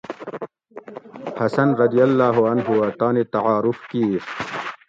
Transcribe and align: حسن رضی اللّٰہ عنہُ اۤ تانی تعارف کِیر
حسن 1.39 1.69
رضی 1.81 1.99
اللّٰہ 2.07 2.37
عنہُ 2.49 2.67
اۤ 2.87 2.93
تانی 2.99 3.23
تعارف 3.33 3.79
کِیر 3.89 4.23